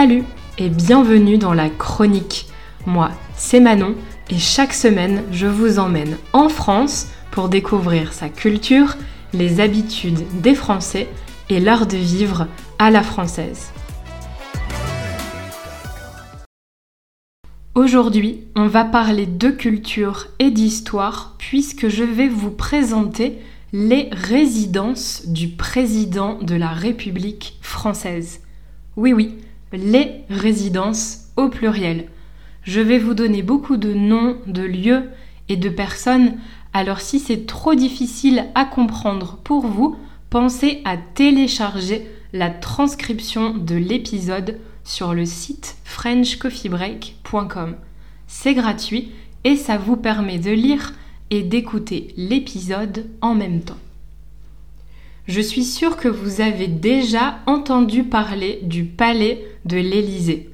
Salut 0.00 0.22
et 0.58 0.68
bienvenue 0.68 1.38
dans 1.38 1.54
la 1.54 1.68
chronique. 1.68 2.46
Moi, 2.86 3.10
c'est 3.34 3.58
Manon 3.58 3.96
et 4.30 4.38
chaque 4.38 4.72
semaine, 4.72 5.24
je 5.32 5.48
vous 5.48 5.80
emmène 5.80 6.18
en 6.32 6.48
France 6.48 7.08
pour 7.32 7.48
découvrir 7.48 8.12
sa 8.12 8.28
culture, 8.28 8.96
les 9.32 9.58
habitudes 9.58 10.20
des 10.40 10.54
Français 10.54 11.08
et 11.50 11.58
l'art 11.58 11.88
de 11.88 11.96
vivre 11.96 12.46
à 12.78 12.92
la 12.92 13.02
française. 13.02 13.72
Aujourd'hui, 17.74 18.44
on 18.54 18.68
va 18.68 18.84
parler 18.84 19.26
de 19.26 19.48
culture 19.50 20.28
et 20.38 20.52
d'histoire 20.52 21.34
puisque 21.38 21.88
je 21.88 22.04
vais 22.04 22.28
vous 22.28 22.52
présenter 22.52 23.38
les 23.72 24.10
résidences 24.12 25.26
du 25.26 25.48
président 25.48 26.38
de 26.40 26.54
la 26.54 26.68
République 26.68 27.58
française. 27.62 28.42
Oui 28.96 29.12
oui, 29.12 29.34
les 29.72 30.24
résidences 30.30 31.28
au 31.36 31.48
pluriel. 31.48 32.06
Je 32.62 32.80
vais 32.80 32.98
vous 32.98 33.14
donner 33.14 33.42
beaucoup 33.42 33.76
de 33.76 33.92
noms, 33.92 34.36
de 34.46 34.62
lieux 34.62 35.04
et 35.48 35.56
de 35.56 35.68
personnes, 35.68 36.34
alors 36.72 37.00
si 37.00 37.18
c'est 37.18 37.46
trop 37.46 37.74
difficile 37.74 38.46
à 38.54 38.64
comprendre 38.64 39.38
pour 39.44 39.66
vous, 39.66 39.96
pensez 40.30 40.82
à 40.84 40.96
télécharger 40.96 42.06
la 42.32 42.50
transcription 42.50 43.56
de 43.56 43.74
l'épisode 43.74 44.58
sur 44.84 45.14
le 45.14 45.24
site 45.24 45.76
frenchcoffeebreak.com. 45.84 47.76
C'est 48.26 48.54
gratuit 48.54 49.12
et 49.44 49.56
ça 49.56 49.78
vous 49.78 49.96
permet 49.96 50.38
de 50.38 50.50
lire 50.50 50.92
et 51.30 51.42
d'écouter 51.42 52.12
l'épisode 52.16 53.06
en 53.20 53.34
même 53.34 53.62
temps. 53.62 53.78
Je 55.28 55.42
suis 55.42 55.64
sûre 55.64 55.98
que 55.98 56.08
vous 56.08 56.40
avez 56.40 56.68
déjà 56.68 57.40
entendu 57.44 58.02
parler 58.02 58.60
du 58.62 58.84
palais 58.84 59.44
de 59.66 59.76
l'Élysée. 59.76 60.48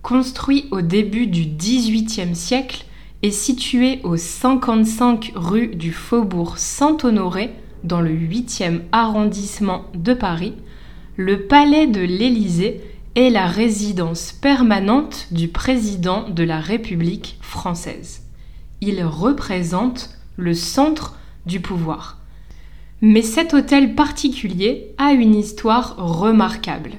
Construit 0.00 0.68
au 0.70 0.80
début 0.80 1.26
du 1.26 1.44
XVIIIe 1.44 2.36
siècle 2.36 2.84
et 3.22 3.32
situé 3.32 3.98
au 4.04 4.16
55 4.16 5.32
rue 5.34 5.74
du 5.74 5.92
Faubourg 5.92 6.58
Saint-Honoré 6.58 7.50
dans 7.82 8.00
le 8.00 8.12
8e 8.12 8.82
arrondissement 8.92 9.86
de 9.92 10.14
Paris, 10.14 10.54
le 11.16 11.48
palais 11.48 11.88
de 11.88 12.00
l'Élysée 12.00 12.80
est 13.16 13.28
la 13.28 13.48
résidence 13.48 14.30
permanente 14.30 15.26
du 15.32 15.48
président 15.48 16.28
de 16.28 16.44
la 16.44 16.60
République 16.60 17.38
française. 17.40 18.22
Il 18.80 19.04
représente 19.04 20.10
le 20.36 20.54
centre 20.54 21.18
du 21.44 21.58
pouvoir. 21.58 22.21
Mais 23.04 23.22
cet 23.22 23.52
hôtel 23.52 23.96
particulier 23.96 24.94
a 24.96 25.10
une 25.10 25.34
histoire 25.34 25.96
remarquable. 25.96 26.92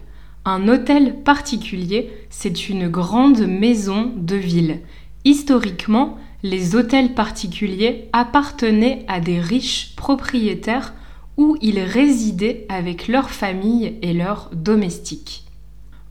Un 0.43 0.67
hôtel 0.67 1.23
particulier, 1.23 2.11
c'est 2.29 2.67
une 2.67 2.89
grande 2.89 3.47
maison 3.47 4.11
de 4.17 4.35
ville. 4.35 4.81
Historiquement, 5.23 6.17
les 6.43 6.75
hôtels 6.75 7.13
particuliers 7.13 8.09
appartenaient 8.11 9.05
à 9.07 9.21
des 9.21 9.39
riches 9.39 9.93
propriétaires 9.95 10.93
où 11.37 11.55
ils 11.61 11.79
résidaient 11.79 12.65
avec 12.67 13.07
leur 13.07 13.29
famille 13.29 13.95
et 14.01 14.11
leurs 14.11 14.49
domestiques. 14.53 15.45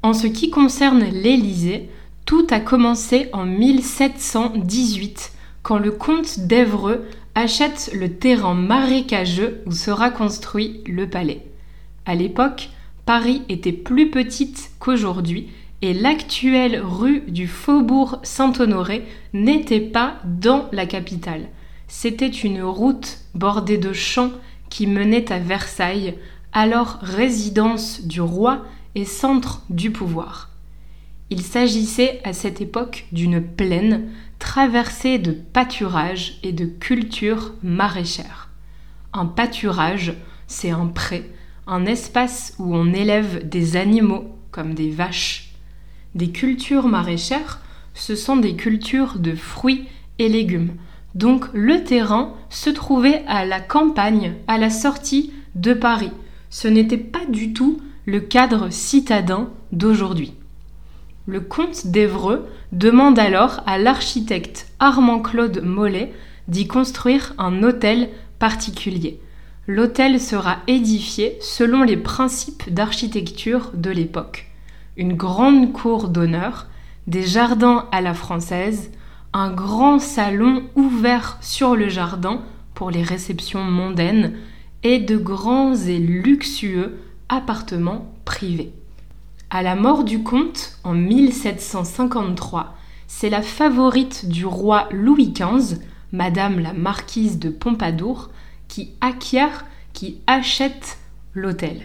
En 0.02 0.14
ce 0.14 0.26
qui 0.26 0.48
concerne 0.48 1.04
l'Élysée, 1.04 1.90
tout 2.24 2.46
a 2.48 2.60
commencé 2.60 3.28
en 3.34 3.44
1718 3.44 5.32
quand 5.62 5.78
le 5.78 5.90
comte 5.90 6.40
d'Evreux 6.40 7.04
achète 7.34 7.90
le 7.94 8.14
terrain 8.14 8.54
marécageux 8.54 9.62
où 9.66 9.72
sera 9.72 10.10
construit 10.10 10.82
le 10.86 11.08
palais. 11.08 11.46
À 12.04 12.14
l'époque, 12.14 12.70
Paris 13.06 13.42
était 13.48 13.72
plus 13.72 14.10
petite 14.10 14.72
qu'aujourd'hui 14.78 15.48
et 15.82 15.94
l'actuelle 15.94 16.80
rue 16.80 17.22
du 17.26 17.48
Faubourg 17.48 18.18
Saint-Honoré 18.22 19.04
n'était 19.32 19.80
pas 19.80 20.14
dans 20.24 20.68
la 20.72 20.86
capitale. 20.86 21.48
C'était 21.88 22.28
une 22.28 22.62
route 22.62 23.18
bordée 23.34 23.78
de 23.78 23.92
champs 23.92 24.30
qui 24.70 24.86
menait 24.86 25.32
à 25.32 25.38
Versailles, 25.38 26.14
alors 26.52 26.98
résidence 27.02 28.02
du 28.02 28.20
roi 28.20 28.64
et 28.94 29.04
centre 29.04 29.62
du 29.70 29.90
pouvoir. 29.90 30.50
Il 31.30 31.42
s'agissait 31.42 32.20
à 32.24 32.32
cette 32.32 32.60
époque 32.60 33.06
d'une 33.10 33.42
plaine 33.42 34.10
traversée 34.42 35.18
de 35.18 35.30
pâturages 35.30 36.40
et 36.42 36.50
de 36.50 36.64
cultures 36.66 37.54
maraîchères. 37.62 38.50
Un 39.12 39.24
pâturage, 39.24 40.14
c'est 40.48 40.70
un 40.70 40.88
pré, 40.88 41.30
un 41.68 41.86
espace 41.86 42.52
où 42.58 42.74
on 42.74 42.92
élève 42.92 43.48
des 43.48 43.76
animaux 43.76 44.36
comme 44.50 44.74
des 44.74 44.90
vaches. 44.90 45.54
Des 46.16 46.32
cultures 46.32 46.88
maraîchères, 46.88 47.60
ce 47.94 48.16
sont 48.16 48.36
des 48.36 48.56
cultures 48.56 49.20
de 49.20 49.36
fruits 49.36 49.86
et 50.18 50.28
légumes. 50.28 50.72
Donc 51.14 51.46
le 51.54 51.84
terrain 51.84 52.34
se 52.50 52.68
trouvait 52.68 53.22
à 53.28 53.46
la 53.46 53.60
campagne, 53.60 54.34
à 54.48 54.58
la 54.58 54.70
sortie 54.70 55.32
de 55.54 55.72
Paris. 55.72 56.10
Ce 56.50 56.66
n'était 56.66 56.98
pas 56.98 57.24
du 57.28 57.52
tout 57.52 57.80
le 58.06 58.18
cadre 58.18 58.70
citadin 58.70 59.50
d'aujourd'hui. 59.70 60.34
Le 61.26 61.40
comte 61.40 61.86
d'Evreux 61.86 62.48
demande 62.72 63.16
alors 63.16 63.60
à 63.66 63.78
l'architecte 63.78 64.66
Armand-Claude 64.80 65.62
Mollet 65.62 66.12
d'y 66.48 66.66
construire 66.66 67.34
un 67.38 67.62
hôtel 67.62 68.08
particulier. 68.40 69.20
L'hôtel 69.68 70.20
sera 70.20 70.56
édifié 70.66 71.38
selon 71.40 71.84
les 71.84 71.96
principes 71.96 72.68
d'architecture 72.72 73.70
de 73.72 73.90
l'époque. 73.90 74.50
Une 74.96 75.14
grande 75.14 75.72
cour 75.72 76.08
d'honneur, 76.08 76.66
des 77.06 77.22
jardins 77.22 77.86
à 77.92 78.00
la 78.00 78.14
française, 78.14 78.90
un 79.32 79.52
grand 79.52 80.00
salon 80.00 80.64
ouvert 80.74 81.38
sur 81.40 81.76
le 81.76 81.88
jardin 81.88 82.42
pour 82.74 82.90
les 82.90 83.02
réceptions 83.04 83.62
mondaines 83.62 84.32
et 84.82 84.98
de 84.98 85.16
grands 85.16 85.76
et 85.76 85.98
luxueux 85.98 86.98
appartements 87.28 88.12
privés. 88.24 88.72
À 89.54 89.62
la 89.62 89.76
mort 89.76 90.02
du 90.02 90.22
comte, 90.22 90.78
en 90.82 90.94
1753, 90.94 92.74
c'est 93.06 93.28
la 93.28 93.42
favorite 93.42 94.26
du 94.26 94.46
roi 94.46 94.88
Louis 94.90 95.30
XV, 95.30 95.76
Madame 96.10 96.58
la 96.58 96.72
marquise 96.72 97.38
de 97.38 97.50
Pompadour, 97.50 98.30
qui 98.68 98.92
acquiert, 99.02 99.66
qui 99.92 100.22
achète 100.26 100.96
l'hôtel. 101.34 101.82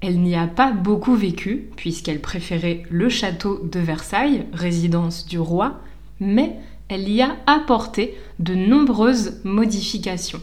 Elle 0.00 0.20
n'y 0.20 0.36
a 0.36 0.46
pas 0.46 0.70
beaucoup 0.70 1.16
vécu, 1.16 1.70
puisqu'elle 1.74 2.20
préférait 2.20 2.84
le 2.88 3.08
château 3.08 3.58
de 3.64 3.80
Versailles, 3.80 4.46
résidence 4.52 5.26
du 5.26 5.40
roi, 5.40 5.80
mais 6.20 6.54
elle 6.88 7.08
y 7.08 7.20
a 7.20 7.34
apporté 7.48 8.16
de 8.38 8.54
nombreuses 8.54 9.40
modifications. 9.42 10.40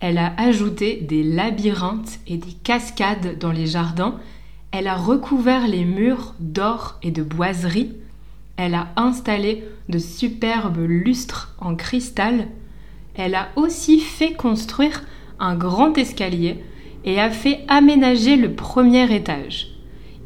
Elle 0.00 0.16
a 0.16 0.32
ajouté 0.38 1.02
des 1.02 1.22
labyrinthes 1.22 2.20
et 2.26 2.38
des 2.38 2.54
cascades 2.64 3.38
dans 3.38 3.52
les 3.52 3.66
jardins 3.66 4.18
elle 4.72 4.86
a 4.86 4.96
recouvert 4.96 5.66
les 5.66 5.84
murs 5.84 6.34
d'or 6.38 6.98
et 7.02 7.10
de 7.10 7.22
boiseries. 7.22 7.92
Elle 8.56 8.74
a 8.74 8.88
installé 8.96 9.64
de 9.88 9.98
superbes 9.98 10.86
lustres 10.86 11.54
en 11.58 11.74
cristal. 11.74 12.48
Elle 13.14 13.34
a 13.34 13.48
aussi 13.56 14.00
fait 14.00 14.32
construire 14.32 15.02
un 15.40 15.56
grand 15.56 15.96
escalier 15.98 16.62
et 17.04 17.20
a 17.20 17.30
fait 17.30 17.64
aménager 17.68 18.36
le 18.36 18.52
premier 18.54 19.12
étage. 19.12 19.68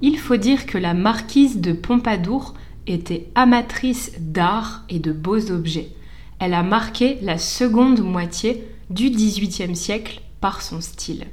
Il 0.02 0.18
faut 0.18 0.36
dire 0.36 0.66
que 0.66 0.76
la 0.76 0.92
marquise 0.92 1.60
de 1.60 1.72
Pompadour 1.72 2.54
était 2.86 3.28
amatrice 3.34 4.12
d'art 4.18 4.84
et 4.90 4.98
de 4.98 5.12
beaux 5.12 5.50
objets. 5.50 5.88
Elle 6.38 6.52
a 6.52 6.62
marqué 6.62 7.18
la 7.22 7.38
seconde 7.38 8.00
moitié 8.00 8.64
du 8.90 9.08
XVIIIe 9.08 9.76
siècle 9.76 10.20
par 10.40 10.60
son 10.60 10.82
style. 10.82 11.24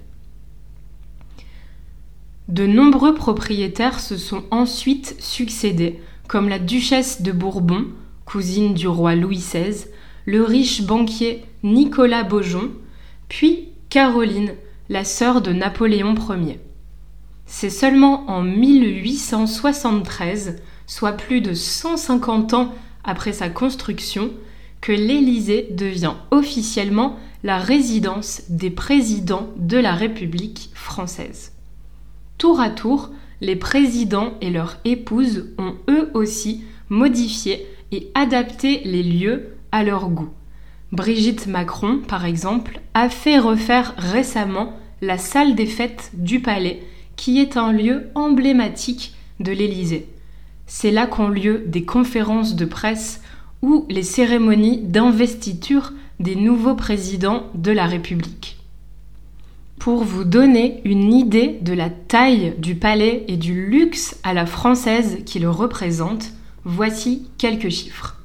De 2.52 2.68
nombreux 2.68 3.16
propriétaires 3.16 4.00
se 4.02 4.18
sont 4.18 4.44
ensuite 4.52 5.16
succédés, 5.20 6.02
comme 6.28 6.50
la 6.50 6.60
duchesse 6.60 7.22
de 7.22 7.32
Bourbon, 7.32 7.86
cousine 8.26 8.74
du 8.74 8.90
roi 8.90 9.16
Louis 9.16 9.38
XVI, 9.38 9.86
le 10.26 10.44
riche 10.44 10.82
banquier 10.82 11.46
Nicolas 11.64 12.24
Beaujon, 12.24 12.72
puis 13.30 13.70
Caroline, 13.90 14.52
la 14.90 15.06
sœur 15.06 15.42
de 15.42 15.54
Napoléon 15.54 16.14
Ier. 16.14 16.60
C'est 17.46 17.70
seulement 17.70 18.30
en 18.30 18.42
1873, 18.42 20.58
soit 20.88 21.14
plus 21.14 21.40
de 21.40 21.54
150 21.54 22.54
ans 22.54 22.76
après 23.06 23.32
sa 23.32 23.50
construction, 23.50 24.30
que 24.82 24.92
l'Élysée 24.92 25.70
devient 25.72 26.16
officiellement 26.32 27.16
la 27.44 27.60
résidence 27.60 28.42
des 28.50 28.72
présidents 28.72 29.48
de 29.56 29.78
la 29.78 29.96
République 29.96 30.70
française. 30.74 31.54
Tour 32.42 32.60
à 32.60 32.72
tour, 32.72 33.12
les 33.40 33.56
présidents 33.56 34.34
et 34.42 34.50
leurs 34.50 34.80
épouses 34.84 35.54
ont 35.60 35.76
eux 35.88 36.10
aussi 36.16 36.64
modifié 36.90 37.68
et 37.92 38.10
adapté 38.16 38.82
les 38.84 39.04
lieux 39.04 39.50
à 39.72 39.84
leur 39.84 40.10
goût. 40.10 40.32
Brigitte 40.92 41.46
Macron, 41.46 42.00
par 42.00 42.26
exemple, 42.26 42.82
a 42.96 43.10
fait 43.10 43.38
refaire 43.38 43.94
récemment 43.96 44.74
la 45.04 45.20
salle 45.20 45.54
des 45.54 45.68
fêtes 45.68 46.10
du 46.16 46.40
Palais, 46.40 46.82
qui 47.16 47.40
est 47.40 47.58
un 47.58 47.72
lieu 47.72 48.08
emblématique 48.16 49.14
de 49.40 49.52
l'Élysée. 49.52 50.08
C'est 50.66 50.90
là 50.90 51.06
qu'ont 51.06 51.30
lieu 51.30 51.66
des 51.68 51.86
conférences 51.86 52.56
de 52.56 52.66
presse 52.66 53.22
ou 53.62 53.86
les 53.88 54.02
cérémonies 54.02 54.82
d'investiture 54.82 55.94
des 56.20 56.36
nouveaux 56.36 56.76
présidents 56.76 57.44
de 57.54 57.72
la 57.72 57.86
République. 57.86 58.61
Pour 59.82 60.04
vous 60.04 60.26
donner 60.26 60.80
une 60.86 61.12
idée 61.12 61.58
de 61.64 61.74
la 61.74 61.90
taille 61.90 62.54
du 62.60 62.76
palais 62.76 63.26
et 63.28 63.36
du 63.36 63.66
luxe 63.66 64.16
à 64.22 64.32
la 64.32 64.46
française 64.46 65.24
qui 65.26 65.40
le 65.40 65.50
représente, 65.50 66.34
voici 66.66 67.28
quelques 67.40 67.70
chiffres. 67.70 68.18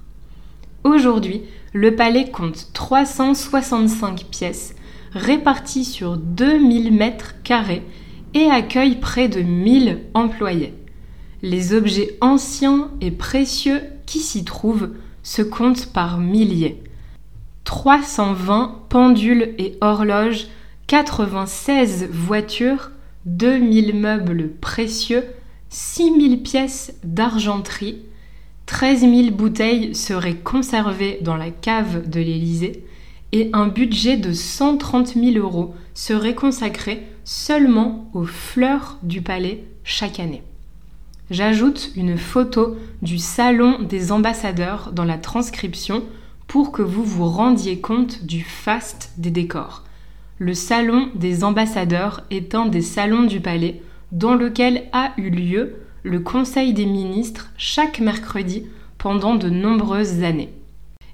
Aujourd'hui, 0.84 1.40
le 1.72 1.96
palais 1.96 2.30
compte 2.30 2.68
365 2.74 4.26
pièces 4.26 4.74
réparties 5.12 5.86
sur 5.86 6.18
2000 6.18 6.92
mètres 6.92 7.36
carrés 7.42 7.84
et 8.34 8.50
accueille 8.50 8.96
près 8.96 9.30
de 9.30 9.40
1000 9.40 10.00
employés. 10.12 10.74
Les 11.40 11.72
objets 11.72 12.18
anciens 12.20 12.90
et 13.00 13.10
précieux 13.10 13.80
qui 14.04 14.18
s'y 14.18 14.44
trouvent 14.44 14.90
se 15.22 15.40
comptent 15.40 15.86
par 15.86 16.18
milliers. 16.18 16.82
320 17.64 18.82
pendules 18.90 19.54
et 19.56 19.78
horloges, 19.80 20.48
96 20.86 22.08
voitures, 22.12 22.92
2000 23.24 23.96
meubles 23.96 24.52
précieux, 24.60 25.24
6000 25.68 26.44
pièces 26.44 26.94
d'argenterie, 27.02 28.02
13 28.66 29.00
000 29.00 29.30
bouteilles 29.32 29.96
seraient 29.96 30.36
conservées 30.36 31.18
dans 31.22 31.36
la 31.36 31.50
cave 31.50 32.08
de 32.08 32.20
l'Élysée 32.20 32.84
et 33.32 33.50
un 33.52 33.66
budget 33.66 34.16
de 34.16 34.32
130 34.32 35.14
000 35.14 35.38
euros 35.38 35.74
serait 35.94 36.36
consacré 36.36 37.02
seulement 37.24 38.08
aux 38.14 38.24
fleurs 38.24 38.98
du 39.02 39.22
palais 39.22 39.64
chaque 39.82 40.20
année. 40.20 40.44
J'ajoute 41.32 41.90
une 41.96 42.16
photo 42.16 42.76
du 43.02 43.18
salon 43.18 43.82
des 43.82 44.12
ambassadeurs 44.12 44.92
dans 44.92 45.04
la 45.04 45.18
transcription 45.18 46.04
pour 46.46 46.70
que 46.70 46.82
vous 46.82 47.02
vous 47.02 47.28
rendiez 47.28 47.80
compte 47.80 48.24
du 48.24 48.42
faste 48.42 49.10
des 49.18 49.32
décors. 49.32 49.82
Le 50.38 50.52
salon 50.52 51.08
des 51.14 51.44
ambassadeurs 51.44 52.22
est 52.30 52.54
un 52.54 52.66
des 52.66 52.82
salons 52.82 53.22
du 53.22 53.40
palais 53.40 53.80
dans 54.12 54.34
lequel 54.34 54.84
a 54.92 55.12
eu 55.16 55.30
lieu 55.30 55.76
le 56.02 56.20
Conseil 56.20 56.74
des 56.74 56.84
ministres 56.84 57.52
chaque 57.56 58.00
mercredi 58.00 58.64
pendant 58.98 59.34
de 59.34 59.48
nombreuses 59.48 60.22
années. 60.22 60.52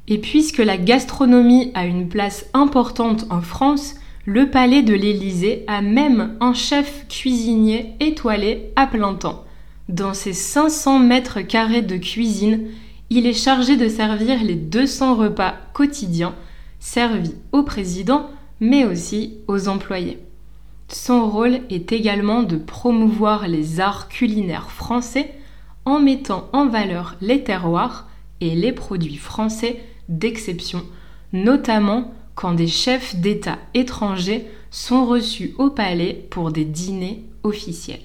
Et 0.09 0.19
puisque 0.19 0.59
la 0.59 0.77
gastronomie 0.77 1.71
a 1.75 1.87
une 1.87 2.09
place 2.09 2.47
importante 2.53 3.27
en 3.31 3.41
France, 3.41 3.95
le 4.27 4.51
palais 4.51 4.83
de 4.83 4.95
l'Élysée 4.95 5.65
a 5.69 5.83
même 5.83 6.37
un 6.41 6.53
chef 6.53 7.07
cuisinier 7.09 7.95
étoilé 8.01 8.73
à 8.75 8.89
plein 8.89 9.15
temps. 9.15 9.45
Dans 9.89 10.15
ses 10.15 10.33
500 10.33 10.99
mètres 10.99 11.43
carrés 11.43 11.83
de 11.83 11.97
cuisine, 11.97 12.67
il 13.09 13.27
est 13.27 13.33
chargé 13.33 13.77
de 13.77 13.89
servir 13.89 14.43
les 14.43 14.57
200 14.57 15.15
repas 15.15 15.55
quotidiens 15.73 16.35
servis 16.83 17.37
au 17.53 17.63
président, 17.63 18.29
mais 18.62 18.85
aussi 18.85 19.38
aux 19.49 19.69
employés. 19.69 20.20
Son 20.87 21.29
rôle 21.29 21.62
est 21.69 21.91
également 21.91 22.44
de 22.44 22.56
promouvoir 22.56 23.49
les 23.49 23.81
arts 23.81 24.09
culinaires 24.09 24.70
français 24.70 25.35
en 25.85 25.99
mettant 25.99 26.49
en 26.53 26.69
valeur 26.69 27.17
les 27.20 27.43
terroirs 27.43 28.06
et 28.41 28.55
les 28.55 28.70
produits 28.70 29.17
français 29.17 29.81
d'exception, 30.09 30.85
notamment 31.32 32.14
quand 32.37 32.53
des 32.53 32.69
chefs 32.69 33.17
d'État 33.17 33.59
étrangers 33.75 34.47
sont 34.70 35.06
reçus 35.06 35.55
au 35.59 35.70
palais 35.70 36.25
pour 36.31 36.53
des 36.53 36.64
dîners 36.64 37.25
officiels. 37.43 37.99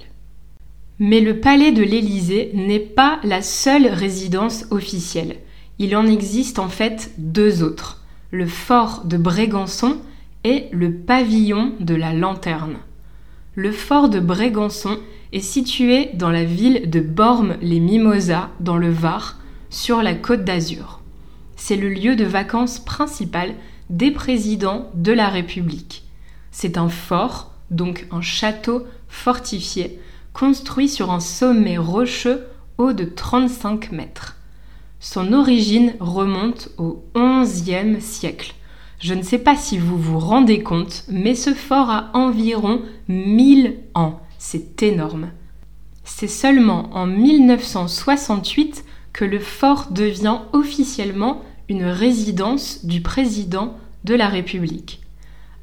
Mais 0.97 1.21
le 1.21 1.39
palais 1.39 1.71
de 1.71 1.83
l'Élysée 1.83 2.49
n'est 2.55 2.79
pas 2.79 3.19
la 3.23 3.43
seule 3.43 3.85
résidence 3.85 4.65
officielle. 4.71 5.35
Il 5.77 5.95
en 5.95 6.07
existe 6.07 6.57
en 6.57 6.69
fait 6.69 7.11
deux 7.19 7.61
autres, 7.61 8.01
le 8.31 8.47
fort 8.47 9.03
de 9.05 9.17
Brégançon 9.17 9.97
le 10.71 10.93
pavillon 10.93 11.73
de 11.79 11.95
la 11.95 12.13
Lanterne. 12.13 12.77
Le 13.55 13.71
fort 13.71 14.09
de 14.09 14.19
Brégançon 14.19 14.97
est 15.33 15.41
situé 15.41 16.11
dans 16.13 16.29
la 16.29 16.43
ville 16.43 16.89
de 16.89 16.99
Bormes-les-Mimosas, 16.99 18.49
dans 18.59 18.77
le 18.77 18.89
Var, 18.89 19.37
sur 19.69 20.01
la 20.01 20.13
côte 20.13 20.43
d'Azur. 20.43 21.01
C'est 21.55 21.75
le 21.75 21.89
lieu 21.89 22.15
de 22.15 22.23
vacances 22.23 22.79
principal 22.79 23.53
des 23.89 24.11
présidents 24.11 24.89
de 24.93 25.11
la 25.11 25.27
République. 25.27 26.03
C'est 26.51 26.77
un 26.77 26.89
fort, 26.89 27.51
donc 27.71 28.07
un 28.11 28.21
château 28.21 28.85
fortifié, 29.07 29.99
construit 30.33 30.87
sur 30.87 31.11
un 31.11 31.19
sommet 31.19 31.77
rocheux 31.77 32.47
haut 32.77 32.93
de 32.93 33.05
35 33.05 33.91
mètres. 33.91 34.37
Son 34.99 35.33
origine 35.33 35.93
remonte 35.99 36.69
au 36.77 37.03
XIe 37.15 38.01
siècle. 38.01 38.53
Je 38.99 39.13
ne 39.13 39.21
sais 39.21 39.37
pas 39.37 39.55
si 39.55 39.77
vous 39.77 39.97
vous 39.97 40.17
rendez 40.17 40.63
compte, 40.63 41.03
mais 41.07 41.35
ce 41.35 41.53
fort 41.53 41.91
a 41.91 42.09
environ 42.13 42.81
1000 43.07 43.75
ans. 43.93 44.19
C'est 44.39 44.81
énorme. 44.81 45.29
C'est 46.03 46.27
seulement 46.27 46.89
en 46.93 47.05
1968 47.05 48.83
que 49.13 49.25
le 49.25 49.39
fort 49.39 49.89
devient 49.91 50.39
officiellement 50.51 51.43
une 51.69 51.85
résidence 51.85 52.85
du 52.85 53.01
président 53.01 53.77
de 54.03 54.15
la 54.15 54.29
République. 54.29 55.01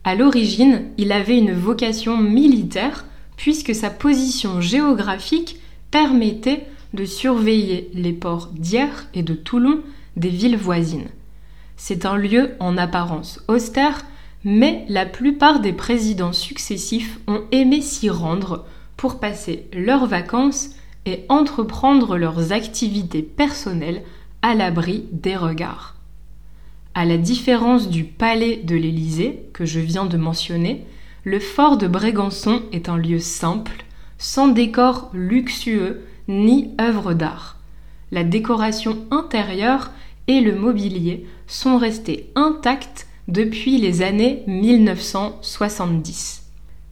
À 0.05 0.15
l'origine, 0.15 0.83
il 0.97 1.11
avait 1.11 1.39
une 1.39 1.55
vocation 1.55 2.17
militaire 2.17 3.05
puisque 3.37 3.75
sa 3.75 3.91
position 3.91 4.61
géographique 4.61 5.59
permettait 5.91 6.67
de 6.93 7.05
surveiller 7.05 7.91
les 7.95 8.13
ports 8.13 8.51
d'Hyères 8.53 9.09
et 9.15 9.25
de 9.25 9.35
Toulon 9.35 9.81
des 10.17 10.29
villes 10.29 10.57
voisines. 10.57 11.09
C'est 11.77 12.07
un 12.07 12.17
lieu 12.17 12.53
en 12.61 12.77
apparence 12.77 13.43
austère, 13.49 14.05
mais 14.45 14.85
la 14.89 15.07
plupart 15.07 15.61
des 15.61 15.73
présidents 15.73 16.33
successifs 16.33 17.19
ont 17.27 17.43
aimé 17.51 17.81
s'y 17.81 18.11
rendre 18.11 18.67
pour 18.97 19.19
passer 19.19 19.67
leurs 19.73 20.07
vacances 20.07 20.71
et 21.07 21.25
entreprendre 21.29 22.17
leurs 22.17 22.53
activités 22.53 23.23
personnelles 23.23 24.03
à 24.43 24.55
l'abri 24.55 25.07
des 25.13 25.37
regards. 25.37 25.97
À 26.95 27.05
la 27.05 27.17
différence 27.17 27.89
du 27.89 28.05
palais 28.05 28.57
de 28.57 28.77
l'Élysée 28.77 29.49
que 29.53 29.65
je 29.65 29.81
viens 29.81 30.07
de 30.07 30.17
mentionner, 30.17 30.85
le 31.25 31.41
fort 31.41 31.77
de 31.77 31.89
Brégançon 31.89 32.63
est 32.71 32.89
un 32.89 32.97
lieu 32.97 33.19
simple, 33.19 33.85
sans 34.19 34.49
décor 34.49 35.11
luxueux 35.13 36.05
ni 36.29 36.71
œuvre 36.81 37.15
d'art. 37.15 37.57
La 38.13 38.23
décoration 38.23 38.99
intérieure 39.11 39.91
et 40.29 40.41
le 40.41 40.55
mobilier 40.55 41.27
sont 41.47 41.77
restés 41.77 42.31
intacts 42.35 43.07
depuis 43.29 43.79
les 43.79 44.03
années 44.03 44.43
1970. 44.47 46.43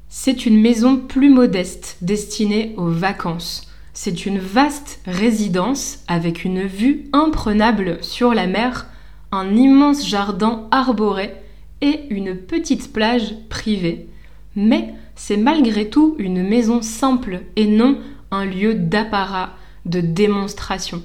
C'est 0.08 0.46
une 0.46 0.60
maison 0.60 0.96
plus 0.98 1.30
modeste 1.30 1.96
destinée 2.02 2.74
aux 2.76 2.90
vacances. 2.90 3.68
C'est 3.94 4.26
une 4.26 4.38
vaste 4.38 5.00
résidence 5.06 6.00
avec 6.08 6.44
une 6.44 6.62
vue 6.62 7.04
imprenable 7.12 7.98
sur 8.02 8.34
la 8.34 8.46
mer, 8.46 8.86
un 9.30 9.54
immense 9.56 10.06
jardin 10.06 10.68
arboré 10.70 11.34
et 11.80 12.06
une 12.10 12.36
petite 12.36 12.92
plage 12.92 13.34
privée 13.48 14.08
mais 14.56 14.94
c'est 15.14 15.36
malgré 15.36 15.88
tout 15.88 16.14
une 16.18 16.46
maison 16.46 16.82
simple 16.82 17.42
et 17.56 17.66
non 17.66 17.98
un 18.30 18.44
lieu 18.44 18.74
d'apparat, 18.74 19.50
de 19.84 20.00
démonstration. 20.00 21.02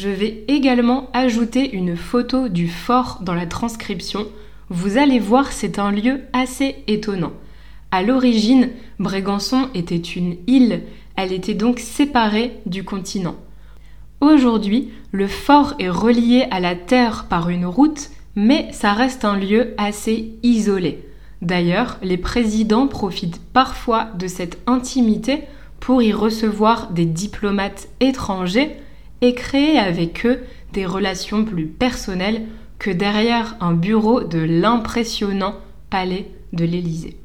Je 0.00 0.10
vais 0.10 0.44
également 0.46 1.10
ajouter 1.12 1.74
une 1.74 1.96
photo 1.96 2.48
du 2.48 2.68
fort 2.68 3.18
dans 3.20 3.34
la 3.34 3.46
transcription. 3.46 4.28
Vous 4.68 4.96
allez 4.96 5.18
voir, 5.18 5.50
c'est 5.50 5.80
un 5.80 5.90
lieu 5.90 6.20
assez 6.32 6.76
étonnant. 6.86 7.32
À 7.90 8.04
l'origine, 8.04 8.70
Brégançon 9.00 9.68
était 9.74 9.96
une 9.96 10.36
île, 10.46 10.82
elle 11.16 11.32
était 11.32 11.54
donc 11.54 11.80
séparée 11.80 12.52
du 12.64 12.84
continent. 12.84 13.34
Aujourd'hui, 14.20 14.92
le 15.10 15.26
fort 15.26 15.74
est 15.80 15.90
relié 15.90 16.46
à 16.52 16.60
la 16.60 16.76
terre 16.76 17.26
par 17.28 17.48
une 17.48 17.66
route, 17.66 18.10
mais 18.36 18.68
ça 18.70 18.92
reste 18.92 19.24
un 19.24 19.36
lieu 19.36 19.74
assez 19.78 20.32
isolé. 20.44 21.04
D'ailleurs, 21.42 21.98
les 22.04 22.18
présidents 22.18 22.86
profitent 22.86 23.40
parfois 23.52 24.10
de 24.16 24.28
cette 24.28 24.58
intimité 24.68 25.42
pour 25.80 26.02
y 26.02 26.12
recevoir 26.12 26.92
des 26.92 27.04
diplomates 27.04 27.88
étrangers 27.98 28.76
et 29.20 29.34
créer 29.34 29.78
avec 29.78 30.26
eux 30.26 30.40
des 30.72 30.86
relations 30.86 31.44
plus 31.44 31.66
personnelles 31.66 32.46
que 32.78 32.90
derrière 32.90 33.56
un 33.60 33.72
bureau 33.72 34.22
de 34.22 34.38
l'impressionnant 34.38 35.56
palais 35.90 36.30
de 36.52 36.64
l'Élysée. 36.64 37.16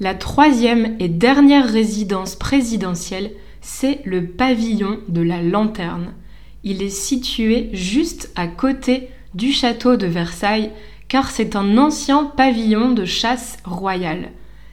La 0.00 0.14
troisième 0.14 0.96
et 1.00 1.08
dernière 1.08 1.68
résidence 1.68 2.36
présidentielle, 2.36 3.32
c'est 3.60 4.00
le 4.04 4.26
pavillon 4.26 5.00
de 5.08 5.22
la 5.22 5.42
Lanterne. 5.42 6.14
Il 6.62 6.82
est 6.82 6.88
situé 6.88 7.70
juste 7.72 8.30
à 8.36 8.46
côté 8.46 9.08
du 9.34 9.52
château 9.52 9.96
de 9.96 10.06
Versailles 10.06 10.70
car 11.08 11.30
c'est 11.30 11.56
un 11.56 11.78
ancien 11.78 12.24
pavillon 12.24 12.92
de 12.92 13.04
chasse 13.04 13.56
royale. 13.64 14.30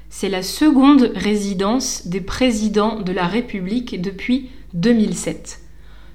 C'est 0.10 0.30
la 0.30 0.44
seconde 0.44 1.12
résidence 1.16 2.08
des 2.08 2.22
présidents 2.22 3.00
de 3.02 3.12
la 3.12 3.26
République 3.26 4.02
depuis 4.02 4.50
2007. 4.74 5.65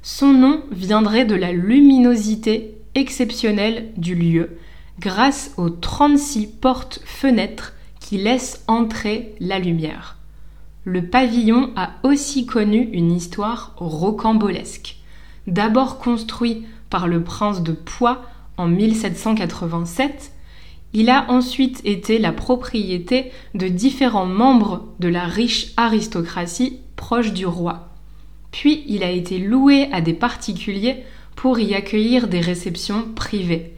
Son 0.02 0.32
nom 0.32 0.62
viendrait 0.70 1.24
de 1.24 1.34
la 1.34 1.52
luminosité 1.52 2.74
exceptionnelle 2.94 3.90
du 3.96 4.14
lieu, 4.14 4.58
grâce 4.98 5.52
aux 5.56 5.70
36 5.70 6.46
portes-fenêtres 6.46 7.74
qui 8.00 8.18
laissent 8.18 8.64
entrer 8.66 9.34
la 9.40 9.58
lumière. 9.58 10.16
Le 10.84 11.06
pavillon 11.06 11.70
a 11.76 11.90
aussi 12.02 12.46
connu 12.46 12.88
une 12.92 13.12
histoire 13.12 13.74
rocambolesque. 13.76 14.96
D'abord 15.46 15.98
construit 15.98 16.66
par 16.88 17.06
le 17.06 17.22
prince 17.22 17.62
de 17.62 17.72
Poix 17.72 18.22
en 18.56 18.66
1787, 18.66 20.32
il 20.92 21.08
a 21.08 21.30
ensuite 21.30 21.80
été 21.84 22.18
la 22.18 22.32
propriété 22.32 23.30
de 23.54 23.68
différents 23.68 24.26
membres 24.26 24.88
de 24.98 25.08
la 25.08 25.24
riche 25.24 25.72
aristocratie 25.76 26.80
proche 26.96 27.32
du 27.32 27.46
roi. 27.46 27.89
Puis 28.50 28.84
il 28.86 29.02
a 29.02 29.10
été 29.10 29.38
loué 29.38 29.88
à 29.92 30.00
des 30.00 30.14
particuliers 30.14 31.04
pour 31.36 31.58
y 31.58 31.74
accueillir 31.74 32.28
des 32.28 32.40
réceptions 32.40 33.04
privées. 33.14 33.74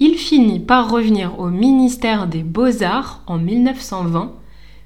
Il 0.00 0.16
finit 0.16 0.60
par 0.60 0.90
revenir 0.90 1.38
au 1.38 1.48
ministère 1.48 2.26
des 2.26 2.42
Beaux-Arts 2.42 3.22
en 3.26 3.38
1920, 3.38 4.32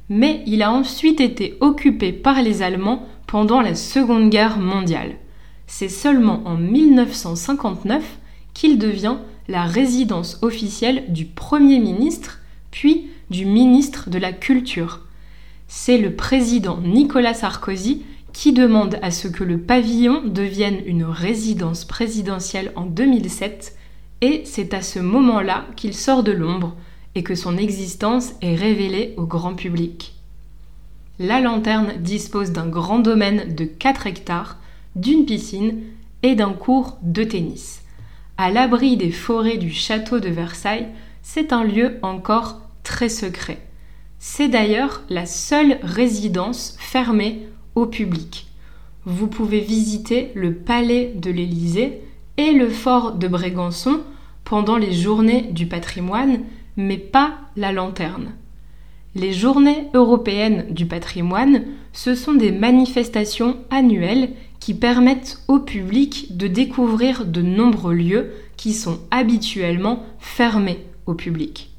mais 0.09 0.43
il 0.47 0.63
a 0.63 0.73
ensuite 0.73 1.21
été 1.21 1.57
occupé 1.61 2.13
par 2.13 2.43
les 2.43 2.63
Allemands 2.63 3.07
pendant 3.27 3.61
la 3.61 3.75
Seconde 3.75 4.31
Guerre 4.31 4.59
mondiale. 4.59 5.17
C'est 5.67 5.89
seulement 5.89 6.43
en 6.47 6.57
1959 6.57 8.19
qu'il 8.55 8.79
devient 8.79 9.17
la 9.49 9.65
résidence 9.65 10.39
officielle 10.43 11.05
du 11.09 11.25
Premier 11.25 11.79
ministre, 11.79 12.41
puis 12.71 13.09
du 13.31 13.45
ministre 13.45 14.11
de 14.11 14.19
la 14.19 14.33
Culture. 14.33 15.01
C'est 15.69 15.99
le 15.99 16.15
président 16.15 16.79
Nicolas 16.79 17.35
Sarkozy 17.35 18.03
qui 18.33 18.53
demande 18.53 18.99
à 19.03 19.11
ce 19.11 19.29
que 19.29 19.45
le 19.45 19.59
pavillon 19.59 20.23
devienne 20.25 20.81
une 20.87 21.05
résidence 21.05 21.85
présidentielle 21.85 22.73
en 22.77 22.85
2007 22.85 23.77
et 24.21 24.43
c'est 24.45 24.75
à 24.75 24.83
ce 24.83 24.99
moment-là 24.99 25.65
qu'il 25.77 25.95
sort 25.95 26.23
de 26.23 26.33
l'ombre 26.33 26.75
et 27.15 27.23
que 27.23 27.35
son 27.35 27.57
existence 27.57 28.33
est 28.43 28.55
révélée 28.55 29.15
au 29.17 29.25
grand 29.25 29.55
public. 29.55 30.15
La 31.19 31.41
lanterne 31.41 31.95
dispose 31.99 32.53
d'un 32.53 32.69
grand 32.69 33.01
domaine 33.01 33.55
de 33.55 33.65
4 33.65 34.07
hectares, 34.07 34.59
d'une 34.95 35.25
piscine 35.25 35.81
et 36.23 36.35
d'un 36.35 36.53
cours 36.53 36.99
de 37.03 37.25
tennis. 37.25 37.83
À 38.37 38.51
l'abri 38.51 38.97
des 38.97 39.11
forêts 39.11 39.57
du 39.57 39.73
château 39.73 40.21
de 40.21 40.29
Versailles, 40.29 40.89
c'est 41.23 41.53
un 41.53 41.65
lieu 41.65 41.99
encore 42.03 42.61
très 42.85 43.09
secret. 43.09 43.59
C'est 44.21 44.49
d'ailleurs 44.49 45.03
la 45.09 45.27
seule 45.27 45.79
résidence 45.83 46.77
fermée 46.79 47.49
public. 47.87 48.47
Vous 49.05 49.27
pouvez 49.27 49.61
visiter 49.61 50.31
le 50.35 50.55
palais 50.55 51.13
de 51.15 51.31
l'Élysée 51.31 52.01
et 52.37 52.53
le 52.53 52.69
fort 52.69 53.13
de 53.13 53.29
Brégançon 53.29 54.01
pendant 54.45 54.77
les 54.77 54.93
journées 54.93 55.43
du 55.43 55.67
patrimoine, 55.67 56.41
mais 56.77 56.99
pas 56.99 57.39
la 57.57 57.73
lanterne. 57.73 58.33
Les 59.15 59.33
journées 59.33 59.89
européennes 59.95 60.67
du 60.71 60.87
patrimoine, 60.87 61.65
ce 61.93 62.15
sont 62.15 62.35
des 62.35 62.53
manifestations 62.53 63.57
annuelles 63.71 64.31
qui 64.61 64.75
permettent 64.75 65.43
au 65.49 65.59
public 65.59 66.37
de 66.37 66.47
découvrir 66.47 67.25
de 67.25 67.43
nombreux 67.43 67.95
lieux 67.95 68.33
qui 68.57 68.75
sont 68.75 69.01
habituellement 69.11 70.05
fermés 70.19 70.85
au 71.07 71.15
public. 71.15 71.71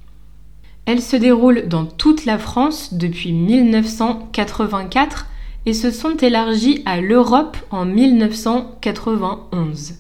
Elles 0.86 1.02
se 1.02 1.16
déroulent 1.16 1.68
dans 1.68 1.86
toute 1.86 2.26
la 2.26 2.40
France 2.40 2.96
depuis 2.96 3.32
1984 3.32 5.28
et 5.70 5.74
se 5.74 5.92
sont 5.92 6.18
élargies 6.18 6.82
à 6.88 7.00
l'Europe 7.00 7.56
en 7.70 7.86
1991. 7.86 10.00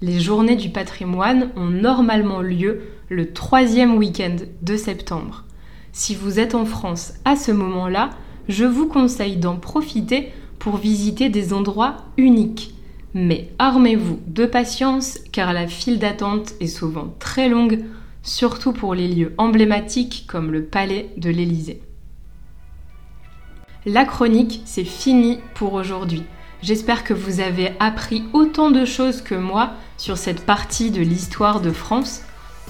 Les 0.00 0.20
journées 0.20 0.54
du 0.54 0.68
patrimoine 0.68 1.50
ont 1.56 1.66
normalement 1.66 2.40
lieu 2.40 2.82
le 3.08 3.32
troisième 3.32 3.96
week-end 3.96 4.36
de 4.62 4.76
septembre. 4.76 5.42
Si 5.90 6.14
vous 6.14 6.38
êtes 6.38 6.54
en 6.54 6.64
France 6.64 7.14
à 7.24 7.34
ce 7.34 7.50
moment-là, 7.50 8.10
je 8.48 8.64
vous 8.64 8.86
conseille 8.86 9.38
d'en 9.38 9.56
profiter 9.56 10.28
pour 10.60 10.76
visiter 10.76 11.30
des 11.30 11.52
endroits 11.52 11.96
uniques. 12.16 12.72
Mais 13.12 13.50
armez-vous 13.58 14.20
de 14.28 14.46
patience 14.46 15.18
car 15.32 15.52
la 15.52 15.66
file 15.66 15.98
d'attente 15.98 16.52
est 16.60 16.68
souvent 16.68 17.12
très 17.18 17.48
longue, 17.48 17.80
surtout 18.22 18.72
pour 18.72 18.94
les 18.94 19.08
lieux 19.08 19.34
emblématiques 19.36 20.26
comme 20.28 20.52
le 20.52 20.62
palais 20.62 21.10
de 21.16 21.30
l'Élysée. 21.30 21.82
La 23.90 24.04
chronique, 24.04 24.60
c'est 24.66 24.84
fini 24.84 25.38
pour 25.54 25.72
aujourd'hui. 25.72 26.22
J'espère 26.60 27.04
que 27.04 27.14
vous 27.14 27.40
avez 27.40 27.72
appris 27.80 28.22
autant 28.34 28.70
de 28.70 28.84
choses 28.84 29.22
que 29.22 29.34
moi 29.34 29.70
sur 29.96 30.18
cette 30.18 30.44
partie 30.44 30.90
de 30.90 31.00
l'histoire 31.00 31.62
de 31.62 31.70
France. 31.70 32.20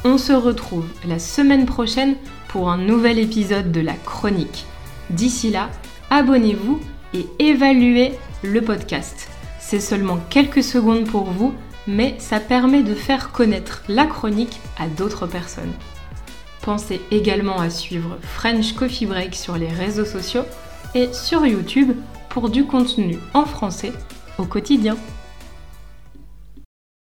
On 0.05 0.17
se 0.17 0.33
retrouve 0.33 0.87
la 1.09 1.19
semaine 1.19 1.67
prochaine 1.67 2.15
pour 2.47 2.71
un 2.71 2.79
nouvel 2.79 3.19
épisode 3.19 3.73
de 3.73 3.81
la 3.81 3.95
chronique. 3.95 4.65
D'ici 5.11 5.51
là, 5.51 5.71
abonnez-vous 6.11 6.79
et 7.15 7.27
évaluez 7.41 8.13
le 8.45 8.63
podcast. 8.63 9.29
C'est 9.59 9.81
seulement 9.81 10.21
quelques 10.31 10.63
secondes 10.63 11.09
pour 11.09 11.25
vous, 11.25 11.53
mais 11.89 12.15
ça 12.19 12.39
permet 12.39 12.85
de 12.85 12.95
faire 12.95 13.33
connaître 13.33 13.83
la 13.89 14.07
chronique 14.07 14.61
à 14.79 14.87
d'autres 14.87 15.27
personnes. 15.27 15.75
Pensez 16.63 17.01
également 17.11 17.59
à 17.59 17.71
suivre 17.71 18.19
French 18.23 18.75
Coffee 18.75 19.07
Break 19.07 19.35
sur 19.35 19.57
les 19.57 19.67
réseaux 19.67 20.05
sociaux 20.05 20.45
et 20.95 21.13
sur 21.13 21.47
YouTube 21.47 21.97
pour 22.29 22.51
du 22.51 22.65
contenu 22.65 23.19
en 23.35 23.45
français 23.45 23.93
au 24.39 24.45
quotidien. 24.45 24.97